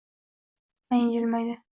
[0.89, 1.61] Mayin jilmaydi…